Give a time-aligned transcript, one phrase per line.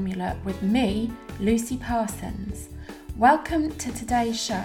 [0.00, 2.70] Formula with me, Lucy Parsons.
[3.18, 4.64] Welcome to today's show.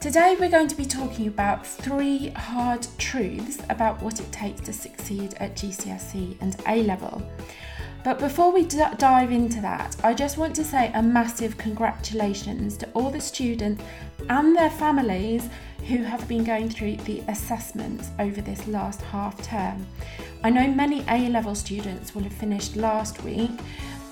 [0.00, 4.72] Today, we're going to be talking about three hard truths about what it takes to
[4.72, 7.22] succeed at GCSE and A level.
[8.02, 12.76] But before we d- dive into that, I just want to say a massive congratulations
[12.78, 13.80] to all the students
[14.28, 15.48] and their families
[15.86, 19.86] who have been going through the assessments over this last half term.
[20.42, 23.50] I know many A level students will have finished last week,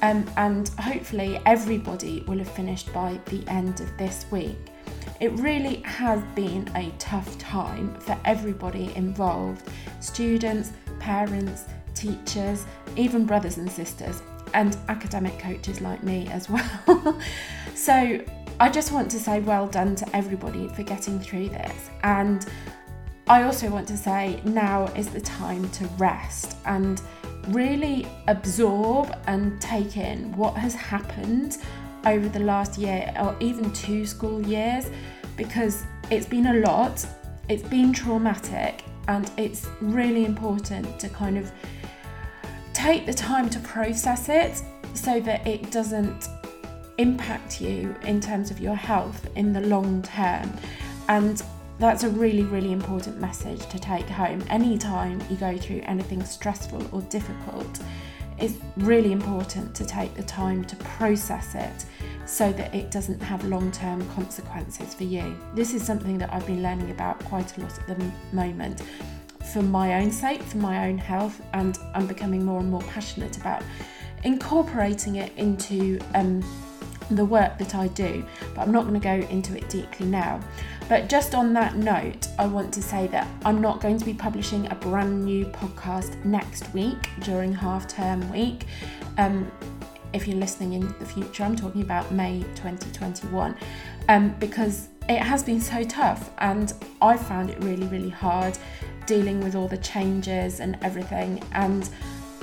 [0.03, 4.59] um, and hopefully everybody will have finished by the end of this week.
[5.21, 9.69] It really has been a tough time for everybody involved
[10.01, 12.65] students, parents, teachers,
[12.97, 14.23] even brothers and sisters,
[14.55, 17.19] and academic coaches like me as well.
[17.75, 18.21] so
[18.61, 21.91] I just want to say well done to everybody for getting through this.
[22.03, 22.47] And
[23.29, 27.03] I also want to say now is the time to rest and
[27.49, 31.59] really absorb and take in what has happened
[32.07, 34.91] over the last year or even two school years
[35.37, 37.05] because it's been a lot,
[37.49, 41.51] it's been traumatic, and it's really important to kind of
[42.75, 44.63] take the time to process it
[44.95, 46.29] so that it doesn't
[46.99, 50.53] impact you in terms of your health in the long term.
[51.09, 51.43] And
[51.79, 54.45] that's a really, really important message to take home.
[54.51, 57.81] Anytime you go through anything stressful or difficult,
[58.39, 61.87] it's really important to take the time to process it
[62.27, 65.37] so that it doesn't have long term consequences for you.
[65.55, 68.83] This is something that I've been learning about quite a lot at the moment
[69.53, 73.37] for my own sake, for my own health, and I'm becoming more and more passionate
[73.39, 73.63] about
[74.25, 76.43] incorporating it into um,
[77.11, 78.25] the work that I do.
[78.55, 80.41] But I'm not going to go into it deeply now.
[80.89, 84.15] But just on that note, I want to say that I'm not going to be
[84.15, 88.67] publishing a brand new podcast next week during half term week.
[89.19, 89.51] Um,
[90.13, 93.55] if you're listening in the future, I'm talking about May 2021,
[94.09, 98.57] um, because it has been so tough and I found it really, really hard
[99.07, 101.43] dealing with all the changes and everything.
[101.53, 101.89] And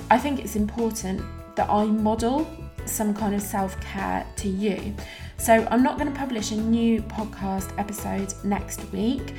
[0.09, 1.21] I think it's important
[1.55, 2.47] that I model
[2.85, 4.95] some kind of self care to you.
[5.37, 9.35] So I'm not going to publish a new podcast episode next week,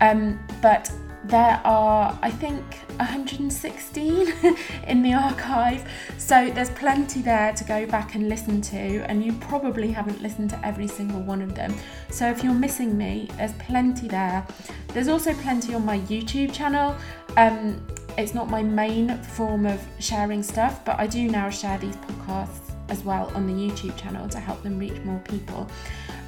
[0.00, 0.90] um, but
[1.24, 2.62] there are, I think,
[2.98, 4.32] 116
[4.86, 5.88] in the archive.
[6.18, 10.50] So there's plenty there to go back and listen to, and you probably haven't listened
[10.50, 11.74] to every single one of them.
[12.10, 14.46] So if you're missing me, there's plenty there.
[14.88, 16.96] There's also plenty on my YouTube channel.
[17.36, 17.84] Um,
[18.18, 22.65] it's not my main form of sharing stuff, but I do now share these podcasts
[22.88, 25.68] as well on the YouTube channel to help them reach more people.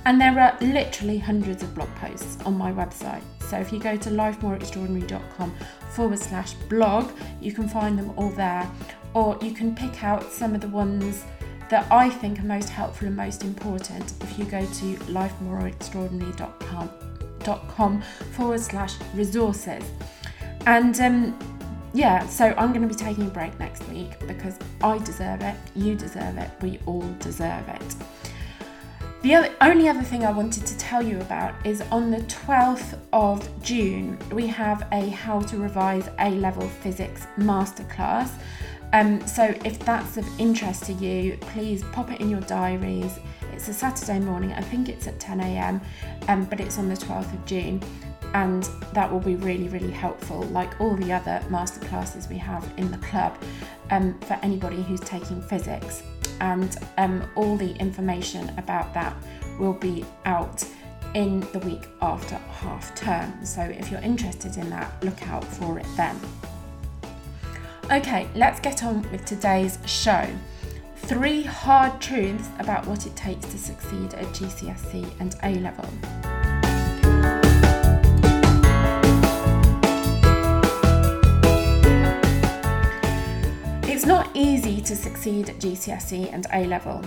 [0.04, 3.22] And there are literally hundreds of blog posts on my website.
[3.40, 5.54] So if you go to lifemoreextraordinary.com
[5.90, 7.10] forward slash blog,
[7.40, 8.70] you can find them all there.
[9.14, 11.24] Or you can pick out some of the ones
[11.70, 18.02] that I think are most helpful and most important if you go to lifemoreextraordinary.com
[18.32, 19.82] forward slash resources.
[20.66, 21.38] And um,
[21.92, 25.56] yeah, so I'm going to be taking a break next week because I deserve it,
[25.74, 27.94] you deserve it, we all deserve it.
[29.22, 32.96] The other, only other thing I wanted to tell you about is on the 12th
[33.12, 38.30] of June, we have a How to Revise A Level Physics Masterclass.
[38.92, 43.18] Um, so if that's of interest to you, please pop it in your diaries.
[43.52, 45.80] It's a Saturday morning, I think it's at 10 a.m.,
[46.28, 47.82] um, but it's on the 12th of June
[48.34, 52.90] and that will be really, really helpful, like all the other masterclasses we have in
[52.90, 53.36] the club
[53.90, 56.02] um, for anybody who's taking physics.
[56.40, 59.16] And um, all the information about that
[59.58, 60.64] will be out
[61.14, 63.44] in the week after half term.
[63.44, 66.18] So if you're interested in that, look out for it then.
[67.90, 70.28] Okay, let's get on with today's show.
[70.96, 76.37] Three hard truths about what it takes to succeed at GCSE and A level.
[84.28, 87.02] Not easy to succeed at GCSE and A level.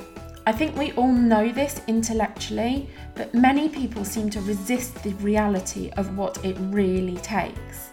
[0.48, 5.92] I think we all know this intellectually, but many people seem to resist the reality
[5.98, 7.92] of what it really takes.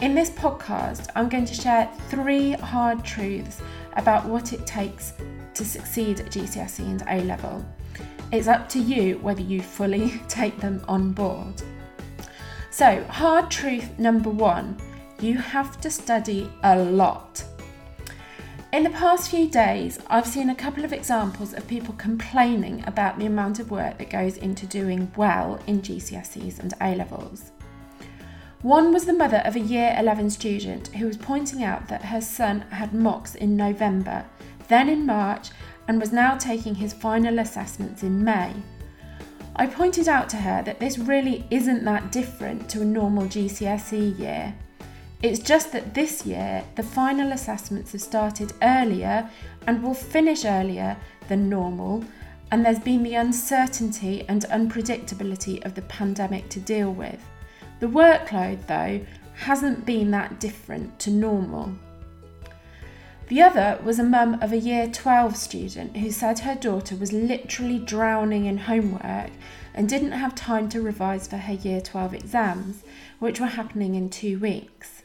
[0.00, 3.62] In this podcast, I'm going to share three hard truths
[3.96, 5.14] about what it takes
[5.54, 7.64] to succeed at GCSE and A level.
[8.30, 11.62] It's up to you whether you fully take them on board.
[12.70, 14.76] So, hard truth number one
[15.20, 17.42] you have to study a lot.
[18.74, 23.16] In the past few days, I've seen a couple of examples of people complaining about
[23.16, 27.52] the amount of work that goes into doing well in GCSEs and A levels.
[28.62, 32.20] One was the mother of a year 11 student who was pointing out that her
[32.20, 34.24] son had mocks in November,
[34.66, 35.50] then in March,
[35.86, 38.52] and was now taking his final assessments in May.
[39.54, 44.18] I pointed out to her that this really isn't that different to a normal GCSE
[44.18, 44.52] year.
[45.24, 49.30] It's just that this year the final assessments have started earlier
[49.66, 50.98] and will finish earlier
[51.28, 52.04] than normal,
[52.50, 57.26] and there's been the uncertainty and unpredictability of the pandemic to deal with.
[57.80, 59.00] The workload, though,
[59.32, 61.72] hasn't been that different to normal.
[63.28, 67.14] The other was a mum of a year 12 student who said her daughter was
[67.14, 69.30] literally drowning in homework
[69.72, 72.82] and didn't have time to revise for her year 12 exams,
[73.20, 75.03] which were happening in two weeks.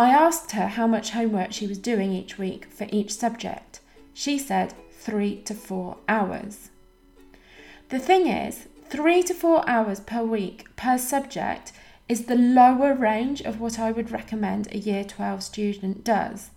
[0.00, 3.80] I asked her how much homework she was doing each week for each subject.
[4.14, 6.70] She said three to four hours.
[7.88, 11.72] The thing is, three to four hours per week per subject
[12.08, 16.50] is the lower range of what I would recommend a year 12 student does.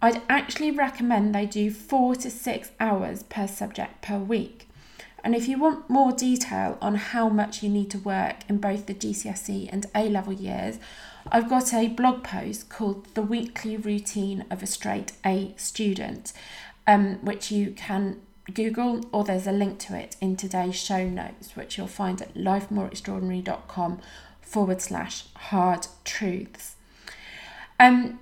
[0.00, 4.68] I'd actually recommend they do four to six hours per subject per week.
[5.24, 8.86] And if you want more detail on how much you need to work in both
[8.86, 10.78] the GCSE and A level years,
[11.30, 16.32] I've got a blog post called The Weekly Routine of a Straight A Student,
[16.86, 18.20] um, which you can
[18.52, 22.34] Google or there's a link to it in today's show notes, which you'll find at
[22.34, 24.00] lifemoreextraordinary.com
[24.40, 26.76] forward slash hard truths.
[27.78, 28.18] Um,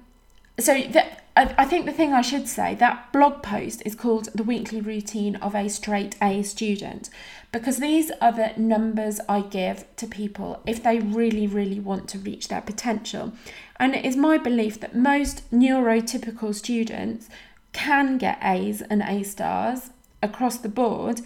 [0.58, 4.30] so that I, I think the thing I should say that blog post is called
[4.34, 7.10] The Weekly Routine of a Straight A Student
[7.52, 12.18] because these are the numbers I give to people if they really, really want to
[12.18, 13.32] reach their potential.
[13.78, 17.28] And it is my belief that most neurotypical students
[17.72, 19.90] can get A's and A stars
[20.22, 21.20] across the board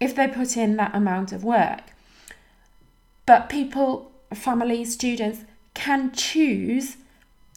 [0.00, 1.82] if they put in that amount of work.
[3.24, 6.96] But people, families, students can choose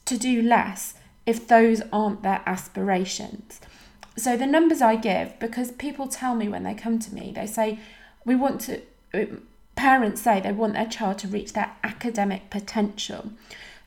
[0.05, 0.93] to do less
[1.25, 3.59] if those aren't their aspirations.
[4.15, 7.47] So the numbers I give, because people tell me when they come to me, they
[7.47, 7.79] say,
[8.25, 8.81] we want to,
[9.13, 9.25] uh,
[9.75, 13.31] parents say they want their child to reach their academic potential.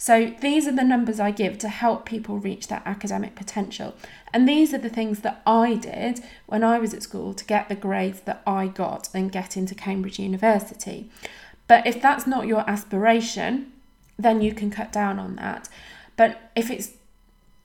[0.00, 3.94] So these are the numbers I give to help people reach their academic potential.
[4.32, 7.68] And these are the things that I did when I was at school to get
[7.68, 11.10] the grades that I got and get into Cambridge University.
[11.66, 13.72] But if that's not your aspiration,
[14.16, 15.68] then you can cut down on that.
[16.16, 16.92] But if it's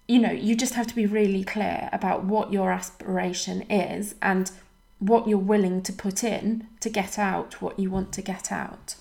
[0.08, 4.52] you know, you just have to be really clear about what your aspiration is and
[5.00, 8.96] what you're willing to put in to get out what you want to get out.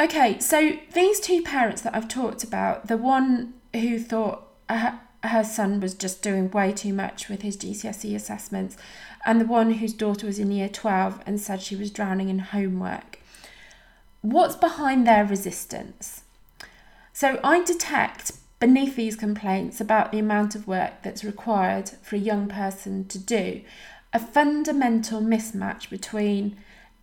[0.00, 5.00] Okay, so these two parents that I've talked about, the one who thought her,
[5.44, 8.76] son was just doing way too much with his GCSE assessments,
[9.24, 12.40] and the one whose daughter was in year 12 and said she was drowning in
[12.40, 13.18] homework.
[14.20, 16.22] What's behind their resistance?
[17.12, 22.18] So I detect beneath these complaints about the amount of work that's required for a
[22.18, 23.60] young person to do
[24.14, 26.56] a fundamental mismatch between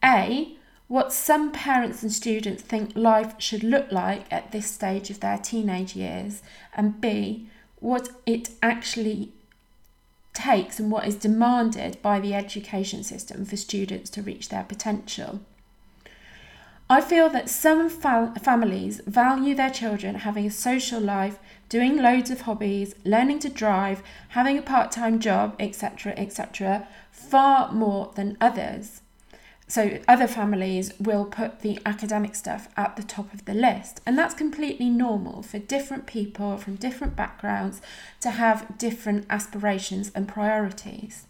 [0.04, 0.56] A,
[0.88, 5.38] what some parents and students think life should look like at this stage of their
[5.38, 6.42] teenage years,
[6.74, 9.34] and B, what it actually
[10.34, 15.42] takes and what is demanded by the education system for students to reach their potential.
[16.92, 22.30] I feel that some fa- families value their children having a social life, doing loads
[22.30, 28.36] of hobbies, learning to drive, having a part time job, etc., etc., far more than
[28.42, 29.00] others.
[29.70, 34.18] So, other families will put the academic stuff at the top of the list, and
[34.18, 37.82] that's completely normal for different people from different backgrounds
[38.20, 41.26] to have different aspirations and priorities.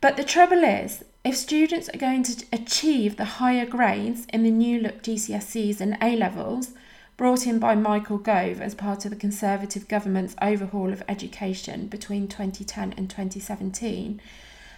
[0.00, 4.50] But the trouble is, if students are going to achieve the higher grades in the
[4.50, 6.72] new look GCSEs and A levels,
[7.16, 12.28] brought in by Michael Gove as part of the Conservative government's overhaul of education between
[12.28, 14.20] 2010 and 2017,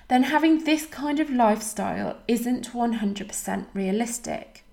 [0.09, 4.65] then having this kind of lifestyle isn't 100% realistic.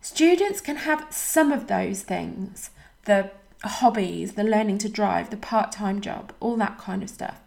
[0.00, 2.70] Students can have some of those things
[3.04, 3.30] the
[3.64, 7.41] hobbies, the learning to drive, the part time job, all that kind of stuff.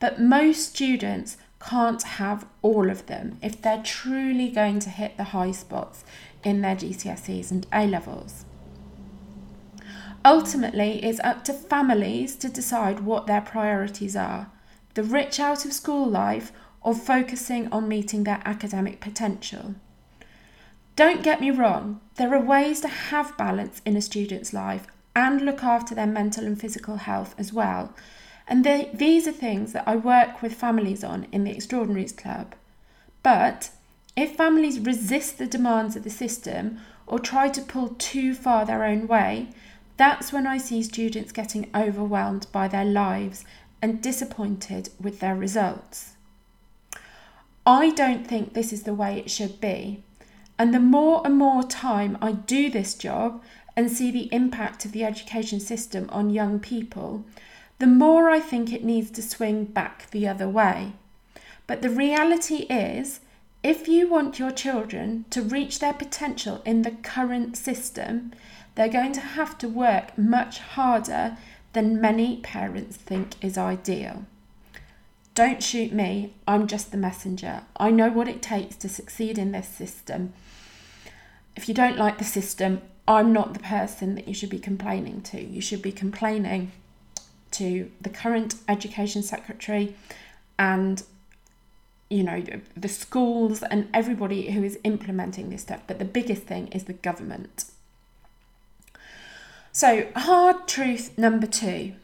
[0.00, 5.24] But most students can't have all of them if they're truly going to hit the
[5.24, 6.04] high spots
[6.42, 8.46] in their GCSEs and A levels.
[10.24, 14.50] Ultimately, it's up to families to decide what their priorities are
[14.94, 16.50] the rich out of school life
[16.82, 19.76] or focusing on meeting their academic potential.
[20.96, 25.42] Don't get me wrong, there are ways to have balance in a student's life and
[25.42, 27.94] look after their mental and physical health as well,
[28.50, 32.56] and they, these are things that I work with families on in the Extraordinaries Club.
[33.22, 33.70] But
[34.16, 38.84] if families resist the demands of the system or try to pull too far their
[38.84, 39.50] own way,
[39.96, 43.44] that's when I see students getting overwhelmed by their lives
[43.80, 46.16] and disappointed with their results.
[47.64, 50.02] I don't think this is the way it should be.
[50.58, 53.42] And the more and more time I do this job
[53.76, 57.24] and see the impact of the education system on young people,
[57.80, 60.92] the more I think it needs to swing back the other way.
[61.66, 63.20] But the reality is,
[63.62, 68.32] if you want your children to reach their potential in the current system,
[68.74, 71.38] they're going to have to work much harder
[71.72, 74.26] than many parents think is ideal.
[75.34, 77.62] Don't shoot me, I'm just the messenger.
[77.78, 80.34] I know what it takes to succeed in this system.
[81.56, 85.22] If you don't like the system, I'm not the person that you should be complaining
[85.22, 85.42] to.
[85.42, 86.72] You should be complaining
[87.52, 89.94] to the current education secretary
[90.58, 91.02] and
[92.10, 92.42] you know,
[92.76, 95.82] the schools and everybody who is implementing this stuff.
[95.86, 97.66] But the biggest thing is the government.
[99.70, 101.94] So, hard truth number two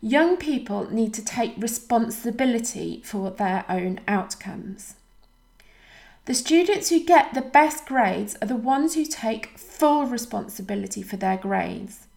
[0.00, 4.94] young people need to take responsibility for their own outcomes.
[6.24, 11.16] The students who get the best grades are the ones who take full responsibility for
[11.16, 12.07] their grades.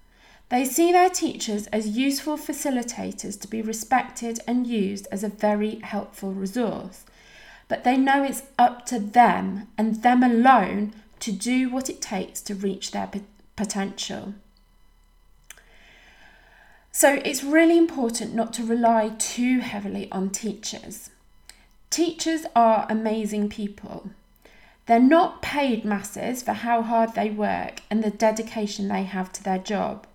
[0.51, 5.75] They see their teachers as useful facilitators to be respected and used as a very
[5.75, 7.05] helpful resource,
[7.69, 12.41] but they know it's up to them and them alone to do what it takes
[12.41, 13.09] to reach their
[13.55, 14.33] potential.
[16.91, 21.11] So it's really important not to rely too heavily on teachers.
[21.89, 24.09] Teachers are amazing people.
[24.85, 29.43] They're not paid masses for how hard they work and the dedication they have to
[29.43, 30.07] their job.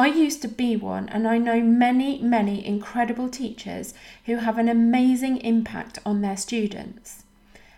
[0.00, 3.92] I used to be one, and I know many, many incredible teachers
[4.24, 7.24] who have an amazing impact on their students.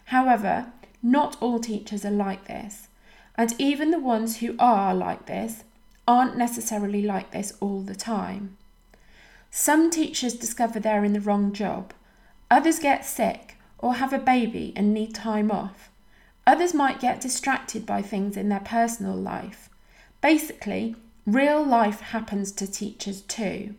[0.05, 0.67] However,
[1.03, 2.87] not all teachers are like this,
[3.35, 5.65] and even the ones who are like this
[6.07, 8.57] aren't necessarily like this all the time.
[9.51, 11.93] Some teachers discover they're in the wrong job,
[12.49, 15.91] others get sick or have a baby and need time off.
[16.47, 19.69] Others might get distracted by things in their personal life.
[20.21, 20.95] Basically,
[21.27, 23.77] Real life happens to teachers too.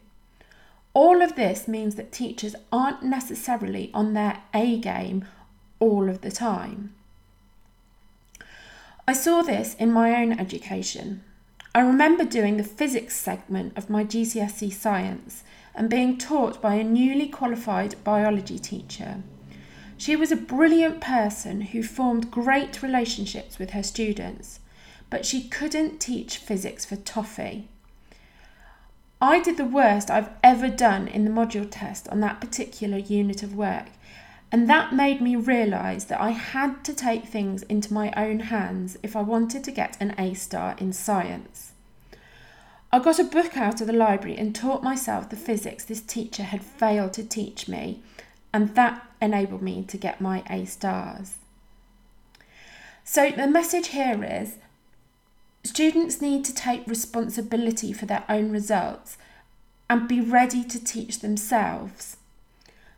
[0.94, 5.26] All of this means that teachers aren't necessarily on their A game
[5.80, 6.94] all of the time.
[9.06, 11.22] I saw this in my own education.
[11.76, 15.44] I remember doing the physics segment of my GCSE science
[15.76, 19.24] and being taught by a newly qualified biology teacher.
[19.98, 24.60] She was a brilliant person who formed great relationships with her students
[25.14, 27.68] but she couldn't teach physics for toffee.
[29.22, 33.44] I did the worst I've ever done in the module test on that particular unit
[33.44, 33.90] of work,
[34.52, 38.98] and that made me realise that I had to take things into my own hands
[39.04, 41.74] if I wanted to get an A star in science.
[42.92, 46.42] I got a book out of the library and taught myself the physics this teacher
[46.42, 48.02] had failed to teach me,
[48.52, 51.36] and that enabled me to get my A stars.
[53.04, 54.58] So, the message here is
[55.74, 59.18] Students need to take responsibility for their own results
[59.90, 62.16] and be ready to teach themselves.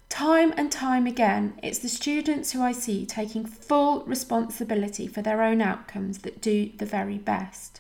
[0.09, 5.41] Time and time again, it's the students who I see taking full responsibility for their
[5.41, 7.79] own outcomes that do the very best.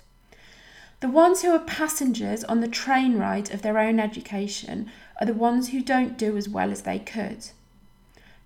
[1.01, 5.33] The ones who are passengers on the train ride of their own education are the
[5.33, 7.49] ones who don't do as well as they could.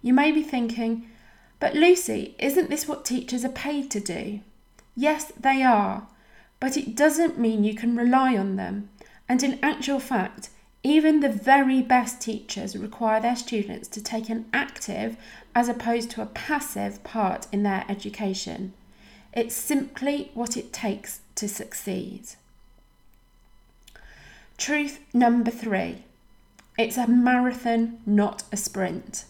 [0.02, 1.12] You may be thinking,
[1.60, 4.40] but Lucy, isn't this what teachers are paid to do?
[4.96, 6.08] Yes, they are,
[6.60, 8.90] but it doesn't mean you can rely on them.
[9.28, 10.50] And in actual fact,
[10.84, 15.18] even the very best teachers require their students to take an active
[15.54, 18.74] as opposed to a passive part in their education.
[19.34, 22.30] It's simply what it takes to succeed.
[24.58, 26.04] Truth number three
[26.78, 29.26] it's a marathon, not a sprint.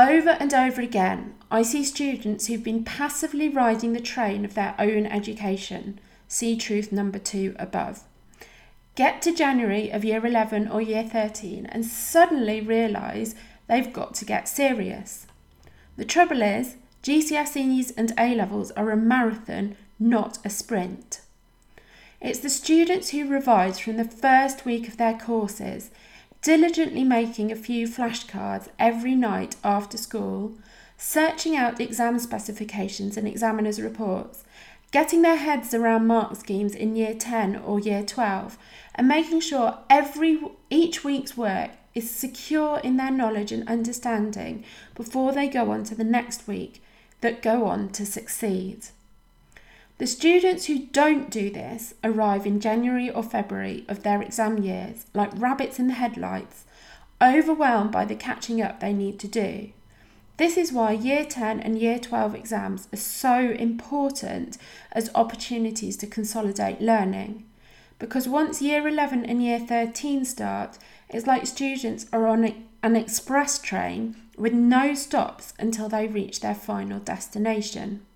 [0.00, 4.74] Over and over again, I see students who've been passively riding the train of their
[4.78, 6.00] own education.
[6.26, 8.04] See truth number two above.
[8.94, 13.34] Get to January of year 11 or year 13 and suddenly realise
[13.66, 15.26] they've got to get serious.
[15.98, 21.20] The trouble is, GCSEs and A levels are a marathon, not a sprint.
[22.22, 25.90] It's the students who revise from the first week of their courses
[26.42, 30.54] diligently making a few flashcards every night after school,
[30.96, 34.44] searching out the exam specifications and examiners' reports,
[34.90, 38.58] getting their heads around mark schemes in year 10 or year 12,
[38.94, 45.32] and making sure every each week's work is secure in their knowledge and understanding before
[45.32, 46.82] they go on to the next week
[47.20, 48.86] that go on to succeed.
[50.00, 55.04] The students who don't do this arrive in January or February of their exam years
[55.12, 56.64] like rabbits in the headlights,
[57.20, 59.72] overwhelmed by the catching up they need to do.
[60.38, 64.56] This is why Year 10 and Year 12 exams are so important
[64.92, 67.44] as opportunities to consolidate learning.
[67.98, 70.78] Because once Year 11 and Year 13 start,
[71.10, 76.54] it's like students are on an express train with no stops until they reach their
[76.54, 78.06] final destination.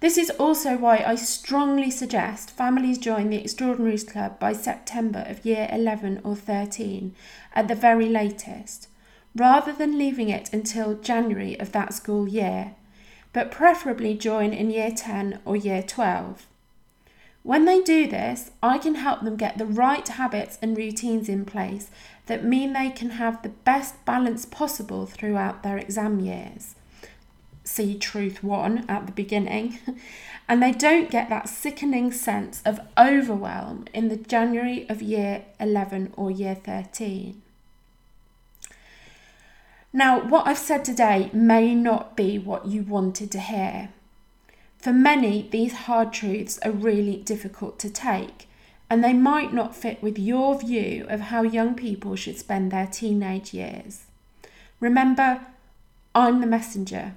[0.00, 5.44] This is also why I strongly suggest families join the Extraordinaries Club by September of
[5.44, 7.14] year 11 or 13
[7.54, 8.88] at the very latest,
[9.36, 12.76] rather than leaving it until January of that school year,
[13.34, 16.46] but preferably join in year 10 or year 12.
[17.42, 21.44] When they do this, I can help them get the right habits and routines in
[21.44, 21.90] place
[22.24, 26.74] that mean they can have the best balance possible throughout their exam years
[27.64, 29.78] see truth one at the beginning,
[30.48, 36.12] and they don't get that sickening sense of overwhelm in the January of year 11
[36.16, 37.42] or year 13.
[39.92, 43.90] Now, what I've said today may not be what you wanted to hear.
[44.78, 48.48] For many, these hard truths are really difficult to take,
[48.88, 52.86] and they might not fit with your view of how young people should spend their
[52.86, 54.04] teenage years.
[54.78, 55.46] Remember,
[56.14, 57.14] I'm the messenger.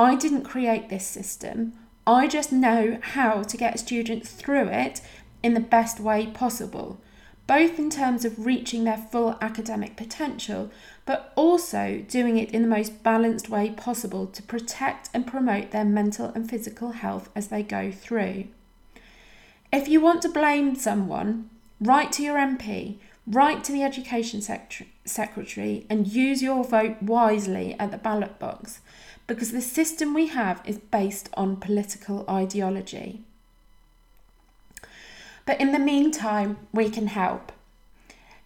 [0.00, 1.74] I didn't create this system.
[2.06, 5.02] I just know how to get students through it
[5.42, 6.98] in the best way possible,
[7.46, 10.70] both in terms of reaching their full academic potential,
[11.04, 15.84] but also doing it in the most balanced way possible to protect and promote their
[15.84, 18.44] mental and physical health as they go through.
[19.70, 22.96] If you want to blame someone, write to your MP,
[23.30, 28.80] write to the Education Secretary, and use your vote wisely at the ballot box
[29.26, 33.22] because the system we have is based on political ideology.
[35.46, 37.52] But in the meantime, we can help.